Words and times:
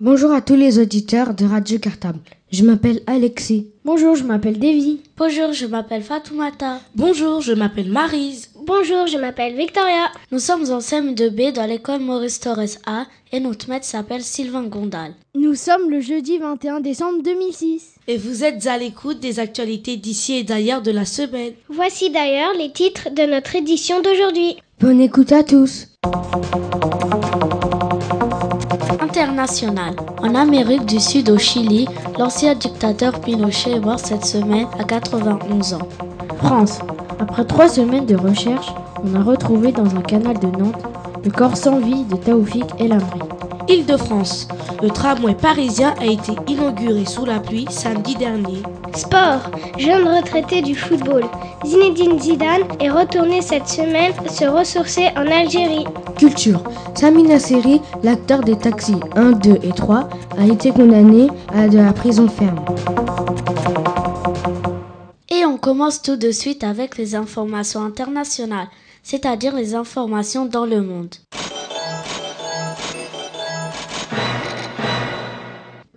Bonjour 0.00 0.30
à 0.30 0.40
tous 0.40 0.54
les 0.54 0.78
auditeurs 0.78 1.34
de 1.34 1.44
Radio 1.44 1.78
Cartable. 1.78 2.20
Je 2.52 2.62
m'appelle 2.62 3.02
Alexis. 3.06 3.66
Bonjour, 3.84 4.14
je 4.14 4.24
m'appelle 4.24 4.58
Davy. 4.58 5.00
Bonjour, 5.16 5.52
je 5.52 5.66
m'appelle 5.66 6.02
Fatoumata. 6.02 6.80
Bonjour, 6.94 7.40
je 7.40 7.52
m'appelle 7.52 7.90
Marise. 7.90 8.48
Bonjour, 8.64 9.06
je 9.06 9.18
m'appelle 9.18 9.56
Victoria. 9.56 10.06
Nous 10.30 10.38
sommes 10.38 10.70
en 10.70 10.78
CM2B 10.78 11.52
dans 11.52 11.66
l'école 11.66 12.00
Maurice 12.00 12.38
Torres 12.38 12.78
A 12.86 13.06
et 13.32 13.40
notre 13.40 13.68
maître 13.68 13.86
s'appelle 13.86 14.22
Sylvain 14.22 14.64
Gondal. 14.64 15.14
Nous 15.34 15.54
sommes 15.54 15.90
le 15.90 16.00
jeudi 16.00 16.38
21 16.38 16.80
décembre 16.80 17.22
2006. 17.22 17.94
Et 18.06 18.16
vous 18.16 18.44
êtes 18.44 18.66
à 18.66 18.78
l'écoute 18.78 19.20
des 19.20 19.40
actualités 19.40 19.96
d'ici 19.96 20.34
et 20.34 20.44
d'ailleurs 20.44 20.82
de 20.82 20.90
la 20.90 21.04
semaine. 21.04 21.54
Voici 21.68 22.10
d'ailleurs 22.10 22.54
les 22.56 22.70
titres 22.72 23.08
de 23.10 23.22
notre 23.22 23.56
édition 23.56 24.00
d'aujourd'hui. 24.00 24.56
Bonne 24.80 25.00
écoute 25.00 25.32
à 25.32 25.42
tous. 25.42 25.88
International. 28.90 29.94
En 30.22 30.34
Amérique 30.34 30.86
du 30.86 30.98
Sud 30.98 31.30
au 31.30 31.38
Chili, 31.38 31.86
l'ancien 32.18 32.54
dictateur 32.54 33.20
Pinochet 33.20 33.72
est 33.72 33.80
mort 33.80 33.98
cette 33.98 34.24
semaine 34.24 34.66
à 34.78 34.84
91 34.84 35.74
ans. 35.74 35.88
France. 36.42 36.78
Après 37.18 37.44
trois 37.44 37.68
semaines 37.68 38.06
de 38.06 38.16
recherche, 38.16 38.72
on 39.04 39.14
a 39.14 39.22
retrouvé 39.22 39.72
dans 39.72 39.94
un 39.94 40.00
canal 40.02 40.38
de 40.38 40.46
Nantes 40.46 40.82
le 41.24 41.30
corps 41.30 41.56
sans 41.56 41.78
vie 41.78 42.04
de 42.04 42.16
Taoufik 42.16 42.66
El 42.78 42.92
Amri. 42.92 43.20
Île-de-France. 43.68 44.48
Le 44.82 44.88
tramway 44.88 45.34
parisien 45.34 45.94
a 46.00 46.06
été 46.06 46.32
inauguré 46.46 47.04
sous 47.04 47.26
la 47.26 47.40
pluie 47.40 47.66
samedi 47.68 48.14
dernier. 48.14 48.62
Sport. 48.94 49.50
Jeune 49.76 50.08
retraité 50.08 50.62
du 50.62 50.74
football. 50.74 51.24
Zinedine 51.64 52.20
Zidane 52.20 52.62
est 52.78 52.90
retourné 52.90 53.42
cette 53.42 53.66
semaine 53.66 54.12
se 54.28 54.44
ressourcer 54.44 55.08
en 55.16 55.26
Algérie. 55.26 55.84
Culture. 56.16 56.62
Sami 56.94 57.24
Nasseri, 57.24 57.80
l'acteur 58.02 58.40
des 58.40 58.56
taxis 58.56 58.96
1, 59.16 59.32
2 59.32 59.58
et 59.62 59.72
3, 59.72 60.08
a 60.38 60.46
été 60.46 60.70
condamné 60.70 61.28
à 61.48 61.68
de 61.68 61.78
la 61.78 61.92
prison 61.92 62.28
ferme. 62.28 62.64
Et 65.30 65.44
on 65.44 65.58
commence 65.58 66.00
tout 66.00 66.16
de 66.16 66.30
suite 66.30 66.62
avec 66.62 66.96
les 66.96 67.14
informations 67.14 67.82
internationales, 67.82 68.68
c'est-à-dire 69.02 69.54
les 69.54 69.74
informations 69.74 70.46
dans 70.46 70.64
le 70.64 70.80
monde. 70.80 71.14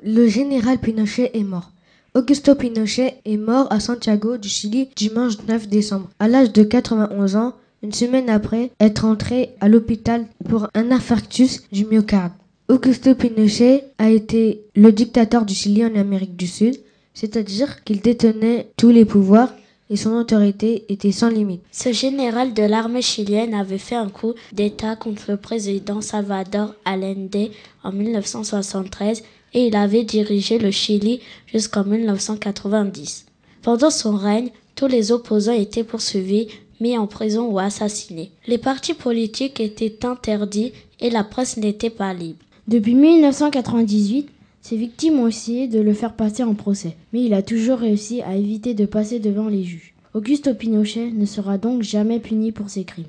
Le 0.04 0.28
général 0.28 0.80
Pinochet 0.80 1.32
est 1.36 1.44
mort. 1.44 1.70
Augusto 2.14 2.56
Pinochet 2.56 3.22
est 3.24 3.38
mort 3.38 3.68
à 3.72 3.80
Santiago 3.80 4.36
du 4.36 4.50
Chili 4.50 4.90
dimanche 4.98 5.36
9 5.48 5.70
décembre, 5.70 6.10
à 6.20 6.28
l'âge 6.28 6.52
de 6.52 6.62
91 6.62 7.38
ans, 7.38 7.54
une 7.84 7.94
semaine 7.94 8.30
après 8.30 8.70
être 8.82 9.06
entré 9.06 9.52
à 9.62 9.70
l'hôpital 9.70 10.26
pour 10.50 10.68
un 10.74 10.92
infarctus 10.92 11.62
du 11.72 11.86
myocarde. 11.86 12.34
Augusto 12.68 13.16
Pinochet 13.16 13.86
a 13.98 14.10
été 14.10 14.62
le 14.76 14.92
dictateur 14.92 15.46
du 15.46 15.54
Chili 15.54 15.86
en 15.86 15.96
Amérique 15.96 16.36
du 16.36 16.48
Sud, 16.48 16.76
c'est-à-dire 17.14 17.82
qu'il 17.86 18.02
détenait 18.02 18.68
tous 18.76 18.90
les 18.90 19.06
pouvoirs 19.06 19.54
et 19.90 19.96
son 19.96 20.12
autorité 20.12 20.84
était 20.90 21.14
sans 21.14 21.30
limite. 21.30 21.62
Ce 21.72 21.94
général 21.94 22.54
de 22.54 22.64
l'armée 22.64 23.02
chilienne 23.02 23.54
avait 23.54 23.78
fait 23.78 23.96
un 23.96 24.10
coup 24.10 24.34
d'État 24.52 24.98
contre 24.98 25.24
le 25.30 25.38
président 25.38 26.02
Salvador 26.02 26.76
Allende 26.84 27.52
en 27.84 27.94
1973 27.94 29.24
et 29.54 29.68
il 29.68 29.76
avait 29.76 30.04
dirigé 30.04 30.58
le 30.58 30.72
Chili 30.72 31.20
jusqu'en 31.48 31.84
1990. 31.84 33.26
Pendant 33.62 33.90
son 33.90 34.16
règne, 34.16 34.50
tous 34.76 34.88
les 34.88 35.12
opposants 35.12 35.52
étaient 35.52 35.84
poursuivis, 35.84 36.48
mis 36.80 36.98
en 36.98 37.06
prison 37.06 37.48
ou 37.50 37.60
assassinés. 37.60 38.32
Les 38.48 38.58
partis 38.58 38.96
politiques 38.96 39.60
étaient 39.60 40.06
interdits 40.06 40.74
et 41.00 41.10
la 41.10 41.24
presse 41.24 41.58
n'était 41.58 41.92
pas 41.92 42.14
libre. 42.14 42.40
Depuis 42.68 42.96
1998, 42.96 44.30
ses 44.62 44.78
victimes 44.78 45.20
ont 45.20 45.28
essayé 45.28 45.68
de 45.68 45.80
le 45.80 45.94
faire 45.94 46.16
passer 46.16 46.44
en 46.44 46.54
procès, 46.54 46.96
mais 47.14 47.24
il 47.24 47.34
a 47.34 47.42
toujours 47.42 47.80
réussi 47.80 48.22
à 48.22 48.36
éviter 48.36 48.74
de 48.74 48.86
passer 48.86 49.20
devant 49.20 49.48
les 49.48 49.64
juges. 49.64 49.94
Augusto 50.14 50.54
Pinochet 50.54 51.12
ne 51.12 51.26
sera 51.26 51.58
donc 51.58 51.84
jamais 51.84 52.20
puni 52.20 52.52
pour 52.52 52.70
ses 52.70 52.84
crimes. 52.84 53.06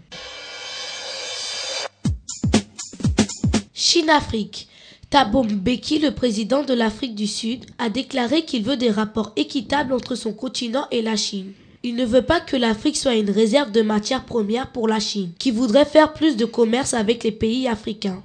Chine-Afrique. 3.75 4.69
Thabo 5.13 5.43
Mbeki, 5.45 5.99
le 5.99 6.13
président 6.13 6.63
de 6.63 6.73
l'Afrique 6.73 7.15
du 7.15 7.27
Sud, 7.27 7.67
a 7.77 7.91
déclaré 7.91 8.47
qu'il 8.47 8.63
veut 8.63 8.79
des 8.79 8.91
rapports 8.91 9.33
équitables 9.37 9.93
entre 9.93 10.15
son 10.15 10.33
continent 10.33 10.87
et 10.91 11.03
la 11.03 11.17
Chine. 11.17 11.53
Il 11.83 11.97
ne 11.97 12.07
veut 12.07 12.23
pas 12.23 12.41
que 12.41 12.57
l'Afrique 12.57 12.97
soit 12.97 13.17
une 13.17 13.29
réserve 13.29 13.73
de 13.73 13.83
matières 13.83 14.25
premières 14.25 14.73
pour 14.73 14.89
la 14.89 15.01
Chine, 15.01 15.33
qui 15.39 15.51
voudrait 15.51 15.85
faire 15.85 16.15
plus 16.15 16.39
de 16.39 16.47
commerce 16.47 16.95
avec 16.95 17.25
les 17.25 17.31
pays 17.31 17.69
africains. 17.69 18.23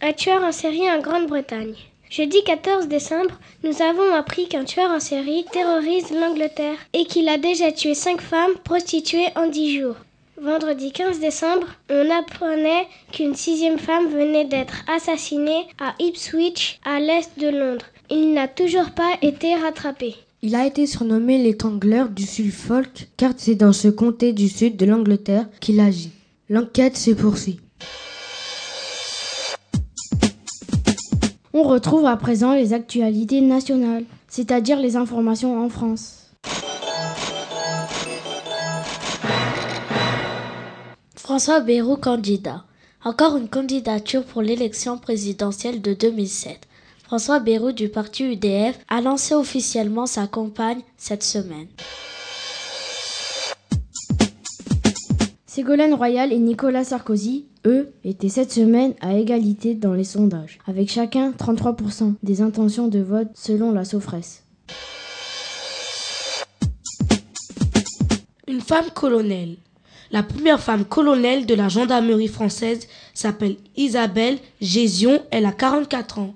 Un 0.00 0.12
tueur 0.12 0.44
en 0.44 0.52
série 0.52 0.88
en 0.88 1.00
Grande-Bretagne. 1.00 1.74
Jeudi 2.10 2.44
14 2.44 2.86
décembre, 2.86 3.40
nous 3.64 3.82
avons 3.82 4.14
appris 4.14 4.46
qu'un 4.46 4.62
tueur 4.62 4.88
en 4.88 5.00
série 5.00 5.44
terrorise 5.50 6.12
l'Angleterre 6.12 6.78
et 6.92 7.06
qu'il 7.06 7.28
a 7.28 7.38
déjà 7.38 7.72
tué 7.72 7.94
cinq 7.94 8.20
femmes 8.20 8.54
prostituées 8.62 9.30
en 9.34 9.48
dix 9.48 9.80
jours. 9.80 9.96
Vendredi 10.42 10.90
15 10.90 11.20
décembre, 11.20 11.66
on 11.90 12.10
apprenait 12.10 12.86
qu'une 13.12 13.34
sixième 13.34 13.78
femme 13.78 14.08
venait 14.08 14.46
d'être 14.46 14.84
assassinée 14.88 15.66
à 15.78 15.94
Ipswich, 15.98 16.80
à 16.82 16.98
l'est 16.98 17.38
de 17.38 17.48
Londres. 17.48 17.84
Il 18.08 18.32
n'a 18.32 18.48
toujours 18.48 18.92
pas 18.92 19.18
été 19.20 19.54
rattrapé. 19.54 20.14
Il 20.40 20.54
a 20.54 20.66
été 20.66 20.86
surnommé 20.86 21.36
l'étrangleur 21.36 22.08
du 22.08 22.22
Suffolk 22.22 23.08
car 23.18 23.32
c'est 23.36 23.54
dans 23.54 23.74
ce 23.74 23.88
comté 23.88 24.32
du 24.32 24.48
sud 24.48 24.78
de 24.78 24.86
l'Angleterre 24.86 25.44
qu'il 25.60 25.78
agit. 25.78 26.12
L'enquête 26.48 26.96
se 26.96 27.10
poursuit. 27.10 27.60
On 31.52 31.64
retrouve 31.64 32.06
à 32.06 32.16
présent 32.16 32.54
les 32.54 32.72
actualités 32.72 33.42
nationales, 33.42 34.04
c'est-à-dire 34.26 34.80
les 34.80 34.96
informations 34.96 35.62
en 35.62 35.68
France. 35.68 36.19
François 41.40 41.60
Bayrou 41.60 41.96
candidat. 41.96 42.64
Encore 43.02 43.38
une 43.38 43.48
candidature 43.48 44.24
pour 44.24 44.42
l'élection 44.42 44.98
présidentielle 44.98 45.80
de 45.80 45.94
2007. 45.94 46.68
François 47.02 47.40
Bayrou 47.40 47.72
du 47.72 47.88
parti 47.88 48.24
UDF 48.24 48.78
a 48.88 49.00
lancé 49.00 49.34
officiellement 49.34 50.04
sa 50.04 50.26
campagne 50.26 50.82
cette 50.98 51.22
semaine. 51.22 51.68
Ségolène 55.46 55.94
Royal 55.94 56.30
et 56.30 56.38
Nicolas 56.38 56.84
Sarkozy, 56.84 57.46
eux, 57.64 57.90
étaient 58.04 58.28
cette 58.28 58.52
semaine 58.52 58.92
à 59.00 59.14
égalité 59.14 59.74
dans 59.74 59.94
les 59.94 60.04
sondages, 60.04 60.58
avec 60.66 60.90
chacun 60.90 61.30
33% 61.30 62.16
des 62.22 62.42
intentions 62.42 62.88
de 62.88 62.98
vote 62.98 63.30
selon 63.32 63.72
la 63.72 63.86
Sofres. 63.86 64.42
Une 68.46 68.60
femme 68.60 68.90
colonel. 68.94 69.56
La 70.12 70.24
première 70.24 70.58
femme 70.58 70.84
colonel 70.84 71.46
de 71.46 71.54
la 71.54 71.68
gendarmerie 71.68 72.26
française 72.26 72.88
s'appelle 73.14 73.54
Isabelle 73.76 74.38
Gésion, 74.60 75.22
elle 75.30 75.46
a 75.46 75.52
44 75.52 76.18
ans. 76.18 76.34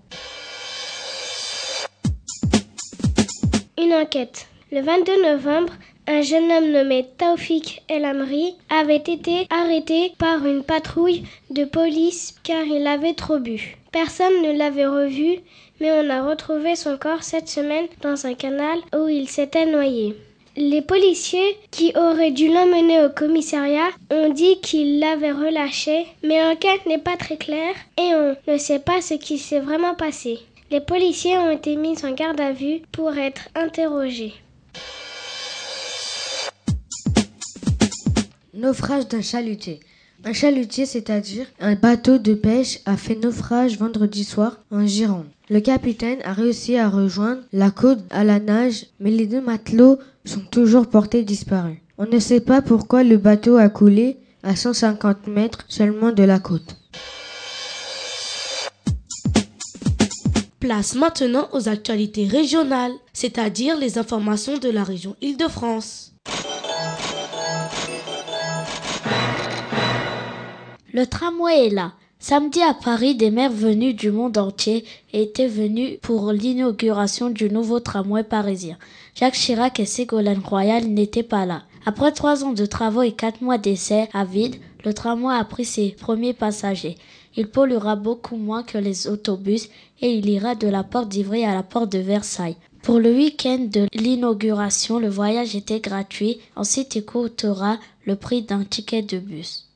Une 3.77 3.93
enquête. 3.93 4.47
Le 4.71 4.81
22 4.81 5.23
novembre, 5.25 5.73
un 6.07 6.23
jeune 6.23 6.53
homme 6.53 6.71
nommé 6.71 7.05
Taufik 7.19 7.83
El 7.89 8.05
Amri 8.05 8.55
avait 8.71 8.97
été 8.97 9.49
arrêté 9.51 10.13
par 10.19 10.47
une 10.47 10.63
patrouille 10.63 11.25
de 11.51 11.65
police 11.65 12.37
car 12.45 12.63
il 12.65 12.87
avait 12.87 13.15
trop 13.15 13.41
bu. 13.41 13.77
Personne 13.91 14.43
ne 14.43 14.57
l'avait 14.57 14.87
revu, 14.87 15.41
mais 15.81 15.91
on 15.91 16.11
a 16.11 16.23
retrouvé 16.23 16.77
son 16.77 16.97
corps 16.97 17.25
cette 17.25 17.49
semaine 17.49 17.87
dans 18.03 18.25
un 18.27 18.35
canal 18.35 18.79
où 18.97 19.09
il 19.09 19.29
s'était 19.29 19.67
noyé. 19.67 20.15
Les 20.57 20.83
policiers 20.83 21.59
qui 21.73 21.93
auraient 21.97 22.31
dû 22.31 22.47
l'emmener 22.47 23.05
au 23.05 23.09
commissariat 23.09 23.89
ont 24.13 24.33
dit 24.33 24.61
qu'ils 24.61 25.01
l'avaient 25.01 25.33
relâché, 25.33 26.07
mais 26.23 26.41
l'enquête 26.41 26.87
n'est 26.87 26.99
pas 26.99 27.17
très 27.17 27.37
claire 27.37 27.75
et 27.99 28.15
on 28.15 28.37
ne 28.47 28.57
sait 28.57 28.79
pas 28.79 29.01
ce 29.01 29.15
qui 29.15 29.39
s'est 29.39 29.59
vraiment 29.59 29.97
passé. 29.97 30.39
Les 30.71 30.81
policiers 30.81 31.37
ont 31.39 31.51
été 31.51 31.75
mis 31.75 32.05
en 32.05 32.13
garde 32.13 32.41
à 32.41 32.53
vue 32.53 32.83
pour 32.93 33.17
être 33.17 33.49
interrogés. 33.57 34.35
Naufrage 38.53 39.09
d'un 39.09 39.23
chalutier. 39.23 39.81
Un 40.27 40.33
chalutier, 40.33 40.87
c'est-à-dire 40.87 41.47
un 41.61 41.75
bateau 41.75 42.17
de 42.17 42.33
pêche, 42.33 42.81
a 42.87 42.97
fait 42.97 43.15
naufrage 43.15 43.79
vendredi 43.79 44.25
soir 44.25 44.59
en 44.71 44.87
Gironde. 44.87 45.27
Le 45.51 45.61
capitaine 45.61 46.19
a 46.25 46.33
réussi 46.33 46.79
à 46.79 46.89
rejoindre 46.89 47.43
la 47.53 47.71
côte 47.71 47.99
à 48.09 48.25
la 48.25 48.41
nage, 48.41 48.87
mais 49.01 49.11
les 49.11 49.27
deux 49.27 49.43
matelots 49.43 49.99
sont 50.25 50.41
toujours 50.41 50.87
portés 50.87 51.25
disparus. 51.25 51.77
On 51.99 52.07
ne 52.07 52.19
sait 52.19 52.41
pas 52.41 52.63
pourquoi 52.63 53.05
le 53.05 53.19
bateau 53.19 53.59
a 53.59 53.69
coulé 53.69 54.17
à 54.43 54.57
150 54.57 55.27
mètres 55.27 55.67
seulement 55.69 56.11
de 56.11 56.23
la 56.23 56.39
côte. 56.39 56.79
Place 60.59 60.95
maintenant 60.95 61.49
aux 61.53 61.69
actualités 61.69 62.27
régionales, 62.27 62.95
c'est-à-dire 63.13 63.77
les 63.77 63.99
informations 63.99 64.57
de 64.57 64.71
la 64.71 64.85
région 64.85 65.17
Île-de-France. 65.21 66.15
Le 70.95 71.09
tramway 71.09 71.67
est 71.67 71.71
là. 71.71 71.93
Samedi 72.21 72.63
à 72.63 72.73
Paris, 72.73 73.17
des 73.17 73.33
maires 73.33 73.51
venus 73.51 73.97
du 73.97 74.13
monde 74.13 74.39
entier 74.39 74.85
étaient 75.13 75.49
venus 75.49 75.99
pour 76.01 76.31
l'inauguration 76.31 77.31
du 77.31 77.51
nouveau 77.51 77.81
tramway 77.81 78.23
parisien. 78.23 78.79
Jacques 79.17 79.35
Chirac 79.35 79.81
et 79.81 79.87
Ségolène 79.87 80.39
Royal 80.39 80.85
n'étaient 80.85 81.25
pas 81.25 81.47
là. 81.47 81.65
Après 81.85 82.13
trois 82.13 82.45
ans 82.45 82.53
de 82.53 82.65
travaux 82.65 83.03
et 83.03 83.11
quatre 83.11 83.41
mois 83.41 83.59
d'essais 83.59 84.09
à 84.13 84.25
vide, 84.25 84.55
le 84.85 84.95
tramway 84.95 85.35
a 85.35 85.43
pris 85.43 85.65
ses 85.65 85.89
premiers 85.89 86.33
passagers. 86.33 86.97
Il 87.35 87.49
polluera 87.49 87.97
beaucoup 87.97 88.37
moins 88.37 88.63
que 88.63 88.79
les 88.79 89.09
autobus 89.09 89.69
et 90.01 90.15
il 90.15 90.31
ira 90.31 90.55
de 90.55 90.69
la 90.69 90.85
porte 90.85 91.09
d'Ivry 91.09 91.45
à 91.45 91.55
la 91.55 91.65
porte 91.65 91.91
de 91.91 91.99
Versailles. 91.99 92.57
Pour 92.83 93.01
le 93.01 93.13
week-end 93.13 93.67
de 93.69 93.89
l'inauguration, 93.95 95.01
le 95.01 95.09
voyage 95.09 95.57
était 95.57 95.81
gratuit. 95.81 96.39
Ensuite, 96.55 96.95
il 96.95 97.05
coûtera 97.05 97.81
le 98.07 98.15
prix 98.15 98.43
d'un 98.43 98.63
ticket 98.63 99.03
de 99.03 99.19
bus. 99.19 99.67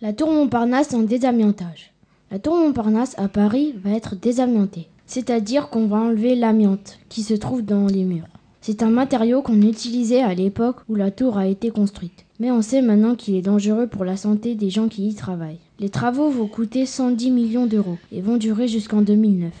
La 0.00 0.12
tour 0.12 0.30
Montparnasse 0.30 0.94
en 0.94 1.00
désamiantage. 1.00 1.90
La 2.30 2.38
tour 2.38 2.56
Montparnasse 2.56 3.18
à 3.18 3.26
Paris 3.26 3.74
va 3.82 3.90
être 3.90 4.14
désamiantée, 4.14 4.86
c'est-à-dire 5.06 5.70
qu'on 5.70 5.88
va 5.88 5.96
enlever 5.96 6.36
l'amiante 6.36 7.00
qui 7.08 7.24
se 7.24 7.34
trouve 7.34 7.64
dans 7.64 7.86
les 7.86 8.04
murs. 8.04 8.28
C'est 8.60 8.84
un 8.84 8.90
matériau 8.90 9.42
qu'on 9.42 9.60
utilisait 9.60 10.22
à 10.22 10.34
l'époque 10.34 10.76
où 10.88 10.94
la 10.94 11.10
tour 11.10 11.36
a 11.36 11.48
été 11.48 11.70
construite. 11.70 12.26
Mais 12.38 12.52
on 12.52 12.62
sait 12.62 12.80
maintenant 12.80 13.16
qu'il 13.16 13.34
est 13.34 13.42
dangereux 13.42 13.88
pour 13.88 14.04
la 14.04 14.16
santé 14.16 14.54
des 14.54 14.70
gens 14.70 14.86
qui 14.86 15.08
y 15.08 15.14
travaillent. 15.16 15.58
Les 15.80 15.88
travaux 15.88 16.30
vont 16.30 16.46
coûter 16.46 16.86
110 16.86 17.32
millions 17.32 17.66
d'euros 17.66 17.98
et 18.12 18.20
vont 18.20 18.36
durer 18.36 18.68
jusqu'en 18.68 19.02
2009. 19.02 19.52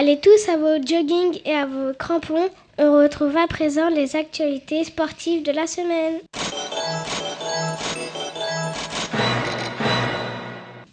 Allez 0.00 0.18
tous 0.18 0.48
à 0.48 0.56
vos 0.56 0.82
jogging 0.82 1.40
et 1.44 1.52
à 1.52 1.66
vos 1.66 1.92
crampons. 1.92 2.48
On 2.78 3.02
retrouve 3.02 3.36
à 3.36 3.46
présent 3.46 3.90
les 3.90 4.16
actualités 4.16 4.82
sportives 4.84 5.42
de 5.42 5.52
la 5.52 5.66
semaine. 5.66 6.20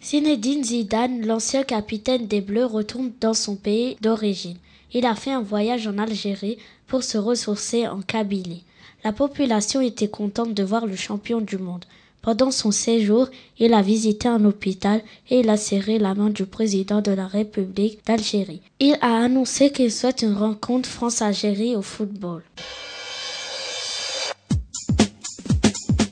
Zinedine 0.04 0.62
Zidane, 0.62 1.24
l'ancien 1.24 1.62
capitaine 1.62 2.26
des 2.26 2.42
Bleus, 2.42 2.66
retourne 2.66 3.10
dans 3.18 3.32
son 3.32 3.56
pays 3.56 3.96
d'origine. 4.02 4.58
Il 4.92 5.06
a 5.06 5.14
fait 5.14 5.32
un 5.32 5.40
voyage 5.40 5.86
en 5.86 5.96
Algérie 5.96 6.58
pour 6.86 7.02
se 7.02 7.16
ressourcer 7.16 7.88
en 7.88 8.02
Kabylie. 8.02 8.64
La 9.04 9.12
population 9.12 9.80
était 9.80 10.08
contente 10.08 10.52
de 10.52 10.62
voir 10.62 10.84
le 10.84 10.96
champion 10.96 11.40
du 11.40 11.56
monde. 11.56 11.86
Pendant 12.22 12.50
son 12.50 12.70
séjour, 12.72 13.28
il 13.58 13.72
a 13.74 13.82
visité 13.82 14.28
un 14.28 14.44
hôpital 14.44 15.02
et 15.30 15.40
il 15.40 15.48
a 15.48 15.56
serré 15.56 15.98
la 15.98 16.14
main 16.14 16.30
du 16.30 16.46
président 16.46 17.00
de 17.00 17.12
la 17.12 17.26
République 17.26 18.04
d'Algérie. 18.04 18.60
Il 18.80 18.98
a 19.00 19.22
annoncé 19.22 19.70
qu'il 19.70 19.92
souhaite 19.92 20.22
une 20.22 20.34
rencontre 20.34 20.88
France-Algérie 20.88 21.76
au 21.76 21.82
football. 21.82 22.42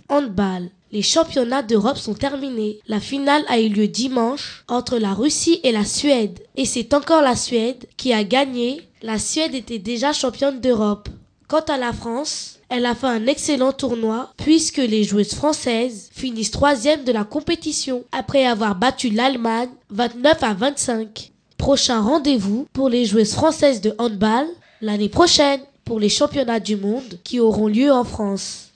Handball. 0.09 0.71
Les 0.93 1.03
championnats 1.03 1.63
d'Europe 1.63 1.99
sont 1.99 2.15
terminés. 2.15 2.79
La 2.87 3.01
finale 3.01 3.45
a 3.49 3.61
eu 3.61 3.69
lieu 3.69 3.89
dimanche 3.89 4.65
entre 4.69 4.99
la 4.99 5.13
Russie 5.13 5.61
et 5.65 5.73
la 5.73 5.85
Suède. 5.85 6.39
Et 6.57 6.65
c'est 6.65 6.95
encore 6.95 7.23
la 7.23 7.35
Suède 7.35 7.87
qui 7.97 8.13
a 8.13 8.23
gagné. 8.23 8.83
La 9.03 9.19
Suède 9.19 9.55
était 9.55 9.81
déjà 9.81 10.13
championne 10.13 10.61
d'Europe. 10.61 11.09
Quant 11.49 11.65
à 11.69 11.77
la 11.77 11.93
France, 11.93 12.56
elle 12.69 12.87
a 12.87 12.95
fait 12.95 13.07
un 13.07 13.27
excellent 13.27 13.73
tournoi 13.73 14.33
puisque 14.37 14.79
les 14.79 15.05
joueuses 15.05 15.35
françaises 15.35 16.09
finissent 16.13 16.51
troisième 16.51 17.05
de 17.05 17.13
la 17.13 17.25
compétition 17.25 18.05
après 18.13 18.45
avoir 18.45 18.75
battu 18.75 19.11
l'Allemagne 19.11 19.69
29 19.91 20.43
à 20.43 20.55
25. 20.55 21.33
Prochain 21.59 22.01
rendez-vous 22.01 22.67
pour 22.73 22.89
les 22.89 23.05
joueuses 23.05 23.35
françaises 23.35 23.81
de 23.81 23.95
handball 23.99 24.47
l'année 24.81 25.09
prochaine 25.09 25.61
pour 25.85 26.01
les 26.01 26.09
championnats 26.09 26.61
du 26.61 26.77
monde 26.77 27.19
qui 27.23 27.39
auront 27.39 27.69
lieu 27.69 27.93
en 27.93 28.05
France. 28.05 28.73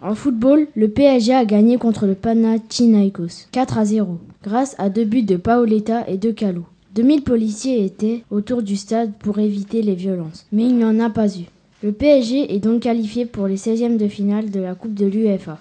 En 0.00 0.14
football, 0.14 0.68
le 0.74 0.88
PSG 0.88 1.34
a 1.34 1.44
gagné 1.44 1.76
contre 1.76 2.06
le 2.06 2.14
Panathinaikos 2.14 3.46
4 3.52 3.78
à 3.78 3.84
0 3.84 4.18
grâce 4.42 4.74
à 4.78 4.88
deux 4.88 5.04
buts 5.04 5.22
de 5.22 5.36
Paoletta 5.36 6.08
et 6.08 6.16
de 6.16 6.30
Calou. 6.30 6.64
2000 6.98 7.22
policiers 7.22 7.84
étaient 7.84 8.24
autour 8.28 8.60
du 8.60 8.76
stade 8.76 9.12
pour 9.20 9.38
éviter 9.38 9.82
les 9.82 9.94
violences, 9.94 10.46
mais 10.50 10.64
il 10.64 10.74
n'y 10.74 10.84
en 10.84 10.98
a 10.98 11.08
pas 11.08 11.28
eu. 11.28 11.44
Le 11.84 11.92
PSG 11.92 12.52
est 12.52 12.58
donc 12.58 12.82
qualifié 12.82 13.24
pour 13.24 13.46
les 13.46 13.56
16e 13.56 13.98
de 13.98 14.08
finale 14.08 14.50
de 14.50 14.58
la 14.58 14.74
Coupe 14.74 14.94
de 14.94 15.06
l'UEFA. 15.06 15.58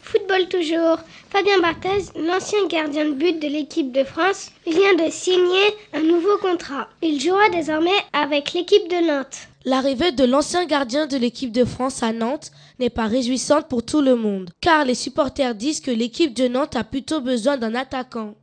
Football 0.00 0.48
toujours. 0.50 0.98
Fabien 1.30 1.60
Barthez, 1.60 2.10
l'ancien 2.26 2.66
gardien 2.68 3.04
de 3.04 3.12
but 3.12 3.40
de 3.40 3.46
l'équipe 3.46 3.92
de 3.92 4.02
France, 4.02 4.50
vient 4.66 4.94
de 4.94 5.08
signer 5.08 5.68
un 5.94 6.02
nouveau 6.02 6.38
contrat. 6.38 6.88
Il 7.00 7.20
jouera 7.20 7.48
désormais 7.50 7.90
avec 8.12 8.54
l'équipe 8.54 8.90
de 8.90 9.06
Nantes. 9.06 9.51
L'arrivée 9.64 10.10
de 10.10 10.24
l'ancien 10.24 10.66
gardien 10.66 11.06
de 11.06 11.16
l'équipe 11.16 11.52
de 11.52 11.64
France 11.64 12.02
à 12.02 12.12
Nantes 12.12 12.50
n'est 12.80 12.90
pas 12.90 13.06
réjouissante 13.06 13.68
pour 13.68 13.84
tout 13.84 14.00
le 14.00 14.16
monde, 14.16 14.50
car 14.60 14.84
les 14.84 14.96
supporters 14.96 15.54
disent 15.54 15.80
que 15.80 15.92
l'équipe 15.92 16.34
de 16.34 16.48
Nantes 16.48 16.74
a 16.74 16.82
plutôt 16.82 17.20
besoin 17.20 17.56
d'un 17.56 17.76
attaquant. 17.76 18.34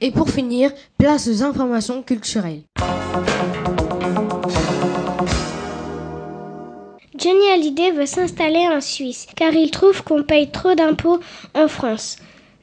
Et 0.00 0.10
pour 0.10 0.30
finir, 0.30 0.70
place 0.96 1.28
aux 1.28 1.42
informations 1.42 2.02
culturelles. 2.02 2.62
Johnny 7.16 7.46
Hallyday 7.52 7.92
veut 7.92 8.06
s'installer 8.06 8.66
en 8.68 8.80
Suisse 8.80 9.26
car 9.36 9.52
il 9.52 9.70
trouve 9.70 10.02
qu'on 10.02 10.22
paye 10.22 10.50
trop 10.50 10.74
d'impôts 10.74 11.20
en 11.54 11.68
France. 11.68 12.16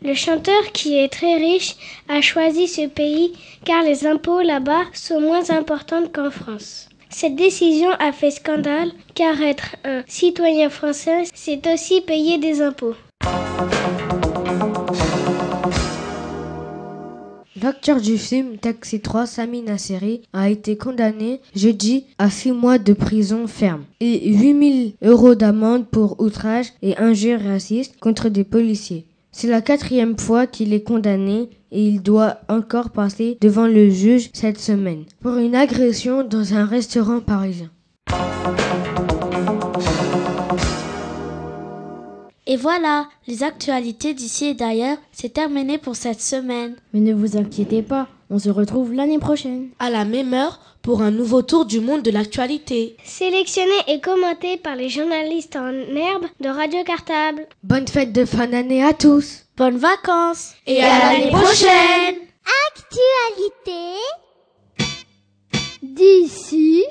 Le 0.03 0.15
chanteur, 0.15 0.71
qui 0.73 0.97
est 0.97 1.09
très 1.09 1.35
riche, 1.35 1.75
a 2.09 2.21
choisi 2.21 2.67
ce 2.67 2.87
pays 2.87 3.33
car 3.63 3.83
les 3.83 4.07
impôts 4.07 4.41
là-bas 4.41 4.85
sont 4.93 5.21
moins 5.21 5.51
importants 5.51 6.07
qu'en 6.11 6.31
France. 6.31 6.89
Cette 7.11 7.35
décision 7.35 7.91
a 7.99 8.11
fait 8.11 8.31
scandale 8.31 8.91
car 9.13 9.39
être 9.43 9.75
un 9.83 10.01
citoyen 10.07 10.71
français, 10.71 11.25
c'est 11.35 11.71
aussi 11.71 12.01
payer 12.01 12.39
des 12.39 12.63
impôts. 12.63 12.95
L'acteur 17.61 18.01
du 18.01 18.17
film 18.17 18.57
Taxi 18.57 19.01
3, 19.01 19.27
Sami 19.27 19.61
Nasseri, 19.61 20.23
a 20.33 20.49
été 20.49 20.77
condamné 20.77 21.41
jeudi 21.55 22.05
à 22.17 22.31
6 22.31 22.53
mois 22.53 22.79
de 22.79 22.93
prison 22.93 23.45
ferme 23.45 23.83
et 23.99 24.33
8000 24.33 24.93
euros 25.03 25.35
d'amende 25.35 25.85
pour 25.85 26.19
outrage 26.19 26.73
et 26.81 26.97
injures 26.97 27.39
racistes 27.39 27.99
contre 27.99 28.29
des 28.29 28.43
policiers. 28.43 29.05
C'est 29.33 29.47
la 29.47 29.61
quatrième 29.61 30.19
fois 30.19 30.45
qu'il 30.45 30.73
est 30.73 30.83
condamné 30.83 31.49
et 31.71 31.87
il 31.87 32.01
doit 32.03 32.39
encore 32.49 32.89
passer 32.89 33.37
devant 33.39 33.65
le 33.65 33.89
juge 33.89 34.29
cette 34.33 34.59
semaine 34.59 35.05
pour 35.21 35.37
une 35.37 35.55
agression 35.55 36.23
dans 36.23 36.53
un 36.53 36.65
restaurant 36.65 37.21
parisien. 37.21 37.71
Et 42.45 42.57
voilà, 42.57 43.07
les 43.27 43.43
actualités 43.43 44.13
d'ici 44.13 44.47
et 44.47 44.53
d'ailleurs, 44.53 44.97
c'est 45.13 45.33
terminé 45.33 45.77
pour 45.77 45.95
cette 45.95 46.21
semaine. 46.21 46.75
Mais 46.93 46.99
ne 46.99 47.13
vous 47.13 47.37
inquiétez 47.37 47.81
pas, 47.81 48.09
on 48.31 48.39
se 48.39 48.49
retrouve 48.49 48.93
l'année 48.93 49.19
prochaine. 49.19 49.69
À 49.77 49.89
la 49.89 50.05
même 50.05 50.33
heure 50.33 50.59
pour 50.81 51.01
un 51.01 51.11
nouveau 51.11 51.41
tour 51.41 51.65
du 51.65 51.81
monde 51.81 52.01
de 52.01 52.11
l'actualité. 52.11 52.95
Sélectionné 53.03 53.75
et 53.87 53.99
commenté 53.99 54.57
par 54.57 54.75
les 54.75 54.89
journalistes 54.89 55.57
en 55.57 55.69
herbe 55.69 56.25
de 56.39 56.47
Radio 56.47 56.83
Cartable. 56.85 57.45
Bonne 57.61 57.87
fête 57.87 58.13
de 58.13 58.25
fin 58.25 58.47
d'année 58.47 58.83
à 58.83 58.93
tous. 58.93 59.43
Bonnes 59.57 59.77
vacances 59.77 60.53
Et 60.65 60.81
à 60.81 61.11
l'année 61.11 61.29
prochaine 61.29 62.15
Actualité 62.69 63.99
D'ici 65.83 66.85